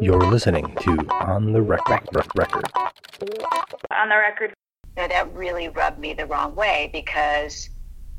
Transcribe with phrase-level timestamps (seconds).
[0.00, 2.70] You're listening to On the Rec- Rec- Rec- Record.
[2.76, 4.54] On the record.
[4.96, 7.68] Now that really rubbed me the wrong way because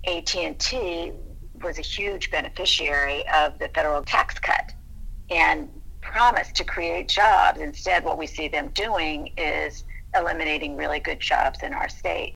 [0.05, 1.13] AT&T
[1.61, 4.73] was a huge beneficiary of the federal tax cut
[5.29, 5.69] and
[6.01, 7.59] promised to create jobs.
[7.59, 9.85] Instead, what we see them doing is
[10.15, 12.35] eliminating really good jobs in our state.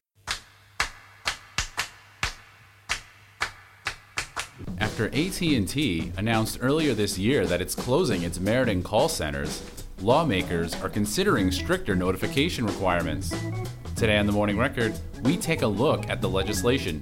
[4.93, 9.63] After AT&T announced earlier this year that it's closing its Meriden call centers,
[10.03, 13.33] lawmakers are considering stricter notification requirements.
[13.95, 17.01] Today on the Morning Record, we take a look at the legislation.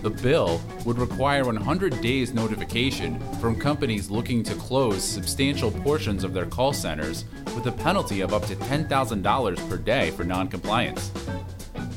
[0.00, 6.32] The bill would require 100 days notification from companies looking to close substantial portions of
[6.32, 11.12] their call centers with a penalty of up to $10,000 per day for noncompliance.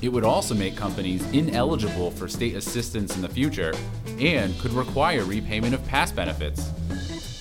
[0.01, 3.73] It would also make companies ineligible for state assistance in the future
[4.19, 6.69] and could require repayment of past benefits.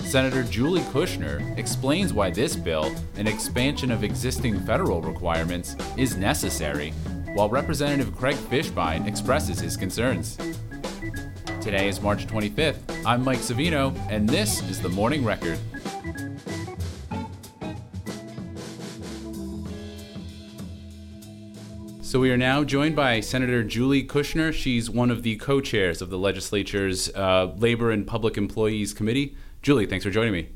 [0.09, 6.91] Senator Julie Kushner explains why this bill, an expansion of existing federal requirements, is necessary,
[7.33, 10.37] while Representative Craig Fishbein expresses his concerns.
[11.61, 13.03] Today is March 25th.
[13.05, 15.59] I'm Mike Savino, and this is the Morning Record.
[22.09, 24.51] So we are now joined by Senator Julie Kushner.
[24.51, 29.35] She's one of the co-chairs of the legislature's uh, Labor and Public Employees Committee.
[29.61, 30.49] Julie, thanks for joining me.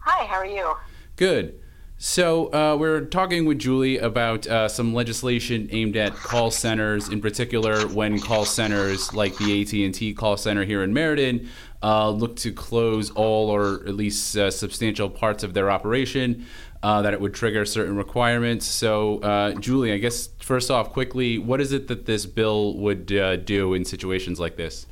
[0.00, 0.74] Hi, how are you?
[1.16, 1.58] Good.
[1.96, 7.22] So uh, we're talking with Julie about uh, some legislation aimed at call centers, in
[7.22, 11.48] particular when call centers like the AT&T call center here in Meriden
[11.86, 16.44] uh, look to close all or at least uh, substantial parts of their operation.
[16.82, 18.64] Uh, that it would trigger certain requirements.
[18.66, 23.06] So, uh, Julie, I guess first off, quickly, what is it that this bill would
[23.06, 24.86] do in situations like this?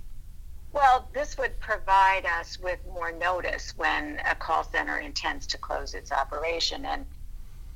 [0.73, 5.95] Well, this would provide us with more notice when a call center intends to close
[5.95, 6.85] its operation.
[6.85, 7.07] And,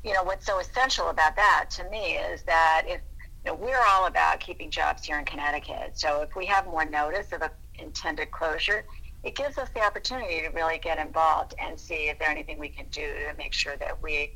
[0.02, 3.00] you know, what's so essential about that to me is that if,
[3.44, 5.92] you know, we're all about keeping jobs here in Connecticut.
[5.96, 8.84] So if we have more notice of an intended closure,
[9.24, 12.68] it gives us the opportunity to really get involved and see if there's anything we
[12.68, 14.32] can do to make sure that we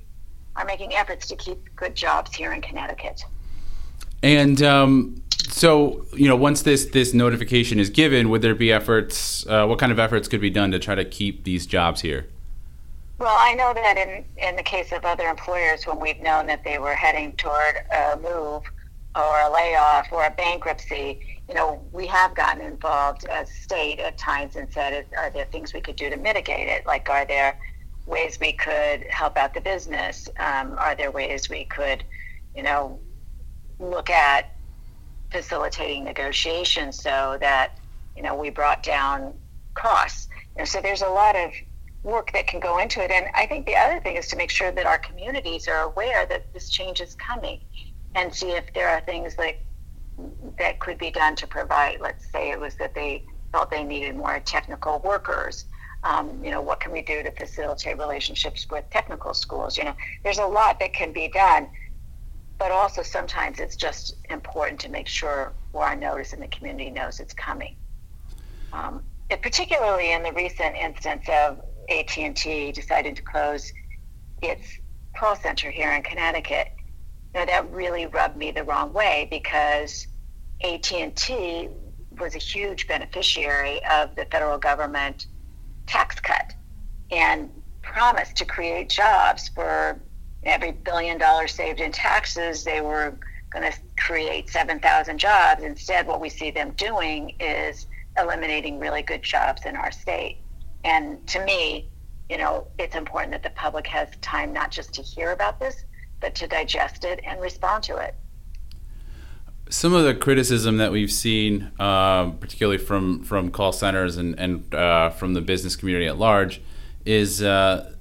[0.56, 3.22] are making efforts to keep good jobs here in Connecticut.
[4.22, 9.46] And um, so, you know, once this this notification is given, would there be efforts?
[9.46, 12.26] Uh, what kind of efforts could be done to try to keep these jobs here?
[13.18, 16.64] Well, I know that in in the case of other employers, when we've known that
[16.64, 18.62] they were heading toward a move
[19.14, 24.16] or a layoff or a bankruptcy, you know, we have gotten involved as state at
[24.16, 26.86] times and said, are there things we could do to mitigate it?
[26.86, 27.58] Like, are there
[28.06, 30.30] ways we could help out the business?
[30.38, 32.04] Um, are there ways we could,
[32.56, 32.98] you know,
[33.78, 34.54] look at
[35.30, 37.72] facilitating negotiations so that,
[38.16, 39.34] you know, we brought down
[39.74, 40.28] costs?
[40.56, 41.50] You know, so there's a lot of
[42.02, 43.10] work that can go into it.
[43.10, 46.24] And I think the other thing is to make sure that our communities are aware
[46.24, 47.60] that this change is coming
[48.14, 49.66] and see if there are things like
[50.58, 51.98] that could be done to provide.
[52.00, 55.66] Let's say it was that they felt they needed more technical workers.
[56.04, 59.78] Um, you know, what can we do to facilitate relationships with technical schools?
[59.78, 59.94] You know,
[60.24, 61.68] there's a lot that can be done,
[62.58, 67.20] but also sometimes it's just important to make sure our notice and the community knows
[67.20, 67.76] it's coming.
[68.72, 69.02] Um,
[69.42, 73.72] particularly in the recent instance of AT&T decided to close
[74.42, 74.78] its
[75.16, 76.68] call center here in Connecticut,
[77.34, 80.06] you know, that really rubbed me the wrong way because
[80.64, 81.68] AT&T
[82.18, 85.26] was a huge beneficiary of the federal government
[85.86, 86.54] tax cut
[87.10, 87.50] and
[87.82, 90.00] promised to create jobs for
[90.44, 93.18] every billion dollars saved in taxes they were
[93.50, 95.62] going to create 7,000 jobs.
[95.62, 97.86] Instead what we see them doing is
[98.18, 100.38] eliminating really good jobs in our state.
[100.84, 101.90] And to me
[102.28, 105.84] you know it's important that the public has time not just to hear about this
[106.20, 108.14] but to digest it and respond to it
[109.72, 114.72] some of the criticism that we've seen, uh, particularly from from call centers and and
[114.74, 116.60] uh, from the business community at large,
[117.06, 117.92] is uh,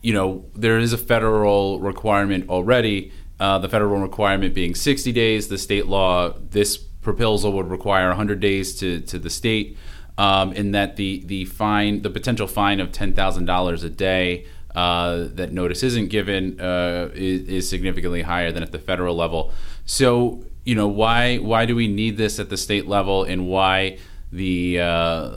[0.00, 3.12] you know there is a federal requirement already.
[3.40, 5.46] Uh, the federal requirement being 60 days.
[5.46, 9.76] The state law, this proposal would require 100 days to to the state.
[10.16, 14.46] Um, in that the the fine, the potential fine of ten thousand dollars a day
[14.74, 19.52] uh, that notice isn't given uh, is, is significantly higher than at the federal level.
[19.84, 23.96] So you know why why do we need this at the state level and why
[24.30, 25.30] the uh,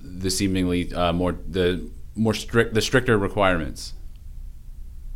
[0.00, 3.94] the seemingly uh, more the more strict the stricter requirements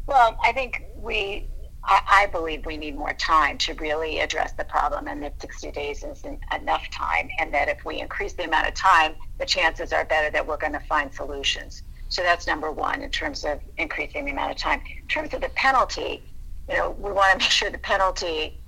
[0.09, 1.47] well i think we
[1.85, 5.71] I, I, believe we need more time to really address the problem and that 60
[5.71, 9.93] days isn't enough time and that if we increase the amount of time the chances
[9.93, 13.61] are better that we're going to find solutions So that's number one in terms of
[13.79, 14.83] increasing the amount of time.
[15.01, 16.23] In terms of the penalty,
[16.69, 18.60] you know, we want to make sure the penalty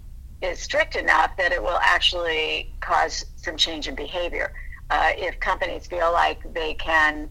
[0.43, 4.53] is strict enough that it will actually cause some change in behavior.
[4.91, 7.31] Uh, if companies feel like they can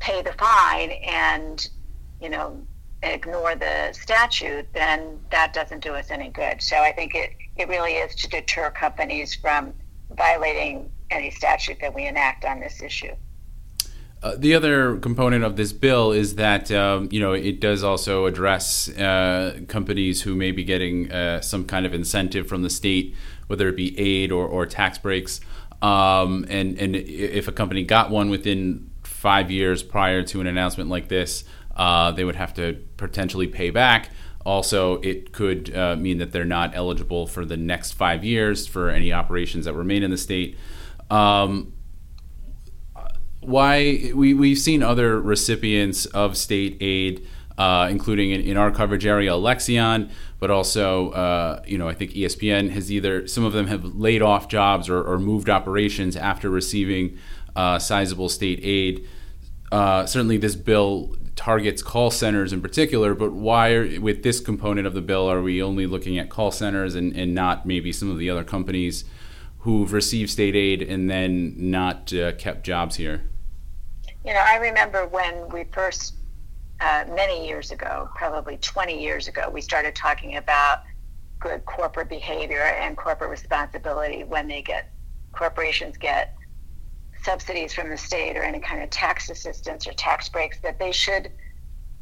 [0.00, 1.68] pay the fine and,
[2.20, 2.60] you know,
[3.02, 6.60] ignore the statute, then that doesn't do us any good.
[6.60, 9.72] So I think it, it really is to deter companies from
[10.10, 13.14] violating any statute that we enact on this issue.
[14.22, 18.26] Uh, the other component of this bill is that um, you know it does also
[18.26, 23.14] address uh, companies who may be getting uh, some kind of incentive from the state,
[23.46, 25.40] whether it be aid or, or tax breaks.
[25.80, 30.90] Um, and and if a company got one within five years prior to an announcement
[30.90, 31.44] like this,
[31.76, 34.10] uh, they would have to potentially pay back.
[34.44, 38.90] Also, it could uh, mean that they're not eligible for the next five years for
[38.90, 40.58] any operations that remain in the state.
[41.10, 41.72] Um,
[43.40, 47.26] why we we've seen other recipients of state aid,
[47.58, 52.12] uh, including in, in, our coverage area, Alexion, but also uh, you know I think
[52.12, 56.50] ESPN has either some of them have laid off jobs or, or moved operations after
[56.50, 57.18] receiving
[57.56, 59.06] uh, sizable state aid.
[59.72, 64.86] Uh, certainly, this bill targets call centers in particular, but why, are, with this component
[64.86, 68.10] of the bill, are we only looking at call centers and, and not maybe some
[68.10, 69.04] of the other companies
[69.60, 73.22] who've received state aid and then not uh, kept jobs here?
[74.24, 76.14] You know, I remember when we first,
[76.80, 80.82] uh, many years ago, probably 20 years ago, we started talking about
[81.38, 84.90] good corporate behavior and corporate responsibility when they get,
[85.32, 86.36] corporations get
[87.22, 90.92] subsidies from the state or any kind of tax assistance or tax breaks, that they
[90.92, 91.30] should,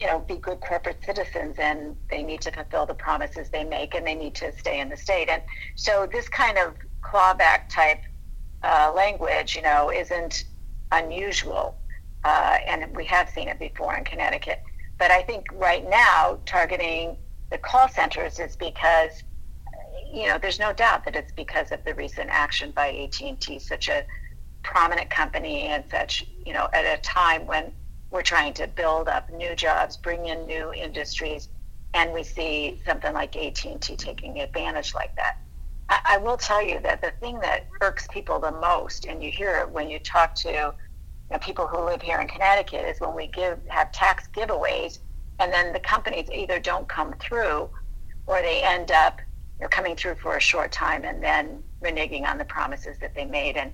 [0.01, 3.97] you know, be good corporate citizens and they need to fulfill the promises they make
[3.97, 5.29] and they need to stay in the state.
[5.29, 5.43] And
[5.75, 6.75] so this kind of
[7.11, 8.03] clawback type
[8.63, 10.45] uh, language, you know, isn't
[10.93, 11.77] unusual
[12.25, 14.63] uh, and we have seen it before in Connecticut.
[14.99, 17.17] But I think right now, targeting
[17.51, 19.23] the call centers is because,
[20.13, 23.89] you know, there's no doubt that it's because of the recent action by AT&T, such
[23.89, 24.05] a
[24.63, 27.73] prominent company and such, you know, at a time when
[28.11, 31.49] we're trying to build up new jobs, bring in new industries,
[31.95, 35.39] and we see something like AT&T taking advantage like that.
[35.89, 39.31] I, I will tell you that the thing that irks people the most, and you
[39.31, 40.73] hear it when you talk to you
[41.31, 44.99] know, people who live here in Connecticut is when we give have tax giveaways,
[45.39, 47.69] and then the companies either don't come through,
[48.27, 49.21] or they end up
[49.59, 53.15] you know, coming through for a short time and then reneging on the promises that
[53.15, 53.73] they made, and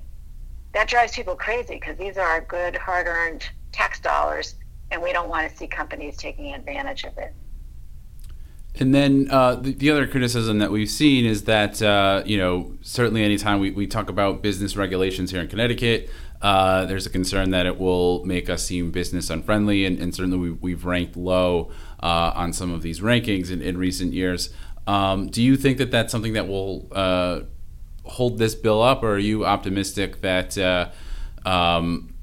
[0.73, 4.57] that drives people crazy because these are our good, hard-earned tax dollars,
[4.91, 7.35] and we don't want to see companies taking advantage of it.
[8.77, 12.73] And then uh, the, the, other criticism that we've seen is that, uh, you know,
[12.83, 16.11] certainly anytime we, we talk about business regulations here in Connecticut,
[16.43, 20.51] uh, there's a concern that it will make us seem business unfriendly, and, and certainly
[20.51, 21.71] we, have ranked low
[22.03, 24.51] uh, on some of these rankings in, in recent years.
[24.87, 27.41] Um, do you think that that's something that will uh,
[28.03, 30.91] hold this bill up, or are you optimistic that uh,
[31.47, 32.14] um,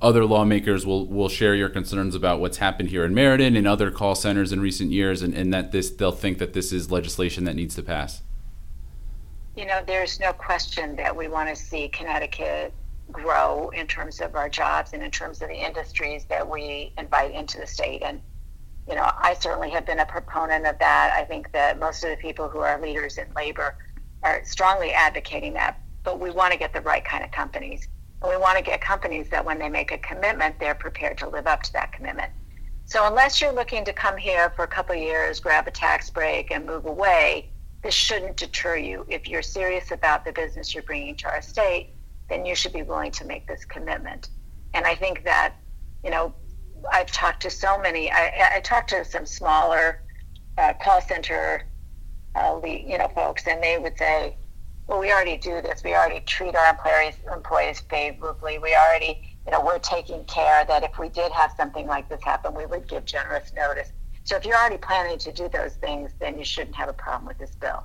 [0.00, 3.90] other lawmakers will, will share your concerns about what's happened here in Meriden and other
[3.90, 7.44] call centers in recent years, and, and that this they'll think that this is legislation
[7.44, 8.22] that needs to pass?
[9.56, 12.72] You know, there's no question that we want to see Connecticut
[13.12, 17.32] grow in terms of our jobs and in terms of the industries that we invite
[17.32, 18.02] into the state.
[18.02, 18.20] And,
[18.88, 21.12] you know, I certainly have been a proponent of that.
[21.16, 23.76] I think that most of the people who are leaders in labor
[24.22, 25.80] are strongly advocating that.
[26.02, 27.88] But we want to get the right kind of companies.
[28.26, 31.46] We want to get companies that when they make a commitment, they're prepared to live
[31.46, 32.32] up to that commitment.
[32.86, 36.50] So unless you're looking to come here for a couple years, grab a tax break,
[36.50, 37.50] and move away,
[37.82, 39.04] this shouldn't deter you.
[39.08, 41.90] If you're serious about the business you're bringing to our state,
[42.28, 44.30] then you should be willing to make this commitment.
[44.72, 45.54] And I think that,
[46.02, 46.34] you know,
[46.92, 50.02] I've talked to so many, I, I talked to some smaller
[50.58, 51.64] uh, call center,
[52.34, 54.36] uh, you know, folks, and they would say,
[54.86, 55.82] well, we already do this.
[55.82, 58.58] We already treat our employees, employees favorably.
[58.58, 62.22] We already, you know, we're taking care that if we did have something like this
[62.22, 63.92] happen, we would give generous notice.
[64.24, 67.26] So if you're already planning to do those things, then you shouldn't have a problem
[67.26, 67.84] with this bill.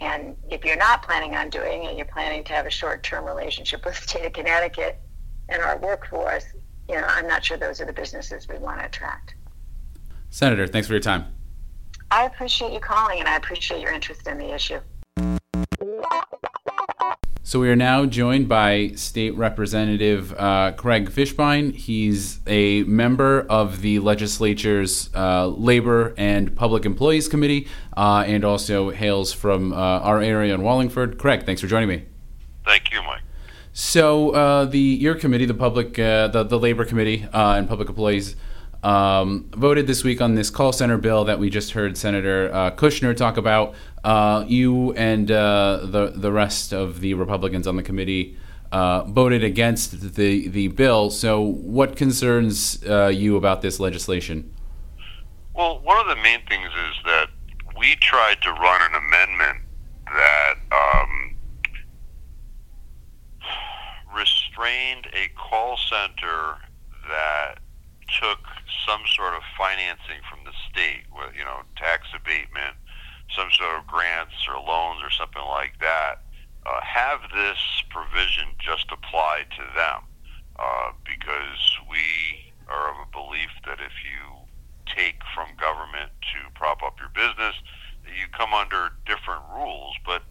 [0.00, 3.84] And if you're not planning on doing it, you're planning to have a short-term relationship
[3.84, 5.00] with the state of Connecticut
[5.48, 6.46] and our workforce,
[6.88, 9.34] you know, I'm not sure those are the businesses we want to attract.
[10.30, 11.26] Senator, thanks for your time.
[12.10, 14.80] I appreciate you calling and I appreciate your interest in the issue.
[17.52, 21.74] So we are now joined by State Representative uh, Craig Fishbein.
[21.74, 28.88] He's a member of the legislature's uh, Labor and Public Employees Committee, uh, and also
[28.88, 31.18] hails from uh, our area in Wallingford.
[31.18, 32.06] Craig, thanks for joining me.
[32.64, 33.20] Thank you, Mike.
[33.74, 37.90] So uh, the your committee, the public, uh, the the labor committee uh, and public
[37.90, 38.34] employees.
[38.82, 42.70] Um, voted this week on this call center bill that we just heard Senator uh,
[42.72, 43.74] Kushner talk about.
[44.02, 48.36] Uh, you and uh, the the rest of the Republicans on the committee
[48.72, 51.10] voted against the the bill.
[51.10, 54.52] So, what concerns you about this legislation?
[55.54, 57.28] Well, one of the main things is that
[57.78, 59.58] we tried to run an amendment
[60.06, 61.36] that um,
[64.16, 66.56] restrained a call center
[67.08, 67.58] that
[68.20, 68.40] took
[68.86, 72.76] some sort of financing from the state, with you know tax abatement,
[73.32, 76.20] some sort of grants or loans or something like that.
[76.64, 77.58] Uh, have this
[77.90, 80.06] provision just apply to them
[80.58, 81.58] uh, because
[81.90, 84.38] we are of a belief that if you
[84.86, 87.56] take from government to prop up your business,
[88.06, 89.96] you come under different rules.
[90.06, 90.22] But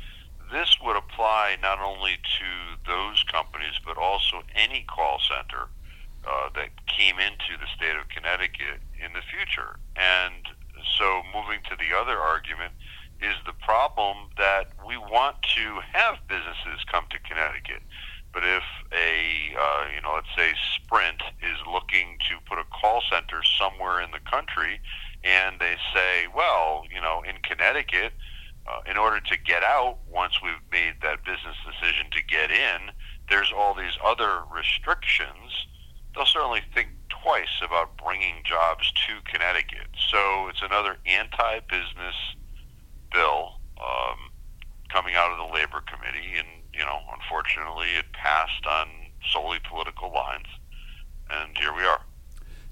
[0.52, 2.50] this would apply not only to
[2.88, 5.68] those companies, but also any call center
[6.28, 9.78] uh, that came into the state of Connecticut in the future.
[9.96, 10.46] And
[10.98, 12.74] so, moving to the other argument,
[13.22, 17.86] is the problem that we want to have businesses come to Connecticut.
[18.34, 18.64] But if
[18.94, 24.02] a, uh, you know, let's say Sprint is looking to put a call center somewhere
[24.02, 24.80] in the country,
[25.24, 28.14] and they say, well, you know, in Connecticut,
[28.68, 32.92] uh, in order to get out, once we've made that business decision to get in,
[33.30, 35.51] there's all these other restrictions.
[36.16, 36.90] They'll certainly think
[37.24, 39.88] twice about bringing jobs to Connecticut.
[40.10, 42.16] So it's another anti-business
[43.14, 44.32] bill um,
[44.90, 48.88] coming out of the Labor Committee, and you know, unfortunately, it passed on
[49.32, 50.48] solely political lines,
[51.30, 52.02] and here we are.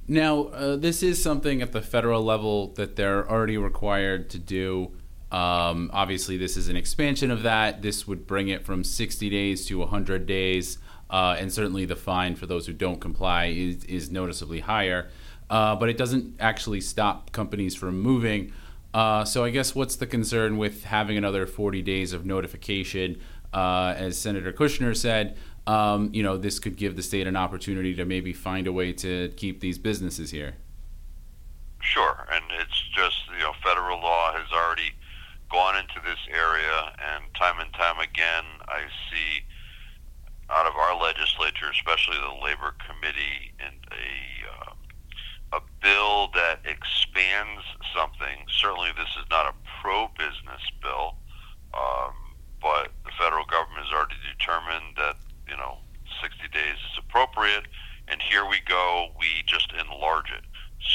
[0.08, 4.94] Now, uh, this is something at the federal level that they're already required to do.
[5.32, 7.84] Um, obviously, this is an expansion of that.
[7.84, 12.36] This would bring it from 60 days to 100 days, uh, and certainly the fine
[12.36, 15.10] for those who don't comply is, is noticeably higher.
[15.50, 18.54] Uh, but it doesn't actually stop companies from moving.
[18.94, 23.20] Uh, so, I guess what's the concern with having another 40 days of notification?
[23.54, 25.38] uh, as Senator Kushner said,
[25.68, 28.94] um, you know, this could give the state an opportunity to maybe find a way
[28.94, 30.56] to keep these businesses here.
[31.82, 34.92] Sure, and it's just you know, federal law has already
[35.50, 39.44] gone into this area, and time and time again, I see
[41.60, 44.74] legislature, especially the labor committee, and a uh,
[45.52, 47.64] a bill that expands
[47.96, 48.46] something.
[48.48, 51.16] Certainly, this is not a pro-business bill.
[51.74, 52.14] Um,
[52.62, 55.16] but the federal government has already determined that
[55.48, 55.78] you know
[56.22, 57.66] 60 days is appropriate,
[58.08, 60.44] and here we go, we just enlarge it.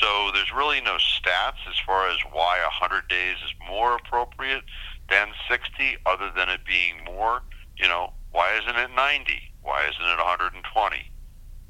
[0.01, 4.65] So there's really no stats as far as why 100 days is more appropriate
[5.09, 7.43] than 60, other than it being more.
[7.77, 9.54] You know, why isn't it 90?
[9.65, 11.11] Why isn't it 120?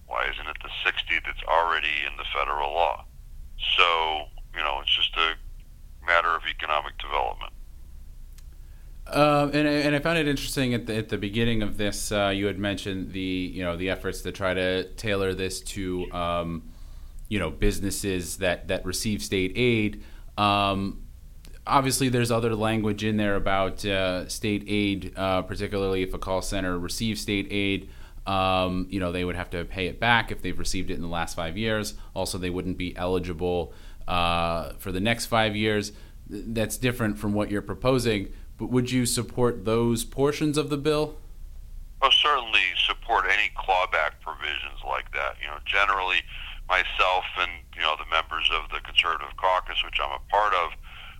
[0.06, 3.04] Why isn't it the 60 that's already in the federal law?
[3.78, 5.34] So, you know, it's just a
[6.04, 7.52] matter of economic development.
[9.06, 12.10] Uh, and, and I found it interesting at the, at the beginning of this.
[12.10, 16.10] Uh, you had mentioned the you know the efforts to try to tailor this to
[16.10, 16.62] um,
[17.28, 20.02] you know businesses that that receive state aid.
[20.38, 21.03] Um,
[21.66, 26.42] obviously, there's other language in there about uh, state aid, uh, particularly if a call
[26.42, 27.90] center receives state aid.
[28.26, 31.02] Um, you know they would have to pay it back if they've received it in
[31.02, 31.94] the last five years.
[32.14, 33.74] Also, they wouldn't be eligible
[34.08, 35.92] uh, for the next five years.
[36.26, 38.32] That's different from what you're proposing.
[38.56, 41.18] But would you support those portions of the bill?
[42.00, 45.36] Oh, certainly support any clawback provisions like that.
[45.40, 46.22] You know, generally,
[46.68, 50.70] myself and you know the members of the Conservative Caucus, which I'm a part of,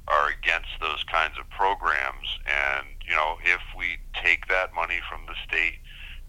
[0.09, 2.29] are against those kinds of programs.
[2.47, 5.79] And you know, if we take that money from the state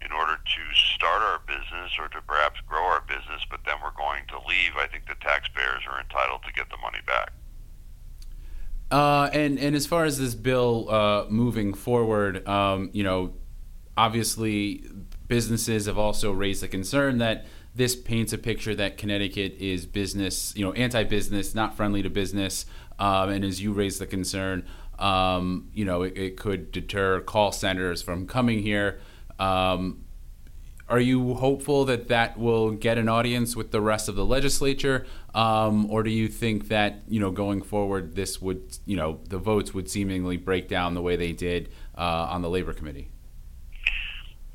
[0.04, 3.96] in order to start our business or to perhaps grow our business, but then we're
[3.96, 7.32] going to leave, I think the taxpayers are entitled to get the money back.
[8.90, 13.34] Uh, and and as far as this bill uh, moving forward, um, you know,
[13.96, 14.84] obviously
[15.26, 20.54] businesses have also raised the concern that this paints a picture that Connecticut is business,
[20.56, 22.64] you know, anti-business, not friendly to business,
[22.98, 24.64] um, and as you raise the concern,
[24.98, 28.98] um, you know, it, it, could deter call centers from coming here.
[29.38, 30.06] Um,
[30.88, 35.04] are you hopeful that that will get an audience with the rest of the legislature,
[35.34, 39.38] um, or do you think that you know going forward this would you know the
[39.38, 41.68] votes would seemingly break down the way they did
[41.98, 43.10] uh, on the labor committee?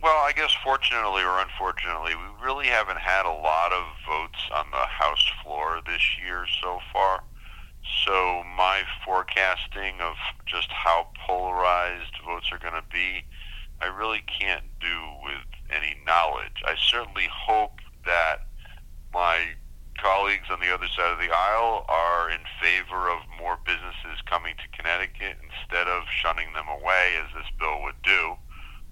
[0.02, 4.66] Well, I guess fortunately or unfortunately, we really haven't had a lot of votes on
[4.72, 7.22] the House floor this year so far.
[8.06, 10.16] So my forecasting of
[10.48, 13.22] just how polarized votes are going to be,
[13.80, 16.66] I really can't do with any knowledge.
[16.66, 18.48] I certainly hope that
[19.14, 19.54] my
[20.00, 24.56] colleagues on the other side of the aisle are in favor of more businesses coming
[24.58, 28.34] to Connecticut instead of shunning them away, as this bill would do.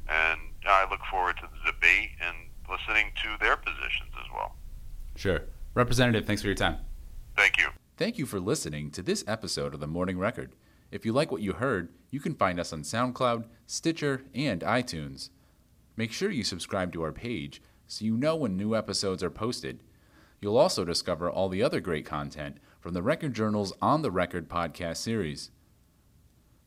[0.07, 2.35] And I look forward to the debate and
[2.69, 4.55] listening to their positions as well.
[5.15, 5.41] Sure.
[5.73, 6.77] Representative, thanks for your time.
[7.35, 7.69] Thank you.
[7.97, 10.55] Thank you for listening to this episode of the Morning Record.
[10.91, 15.29] If you like what you heard, you can find us on SoundCloud, Stitcher, and iTunes.
[15.95, 19.81] Make sure you subscribe to our page so you know when new episodes are posted.
[20.41, 24.47] You'll also discover all the other great content from the Record Journal's On the Record
[24.47, 25.51] podcast series.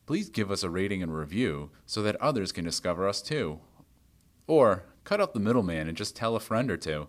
[0.04, 3.60] Please give us a rating and review so that others can discover us too.
[4.46, 7.08] Or cut out the middleman and just tell a friend or two.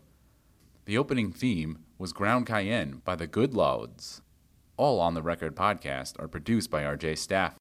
[0.86, 4.22] The opening theme was Ground Cayenne by the Good Lawdz.
[4.76, 7.56] All on the Record podcast are produced by RJ staff.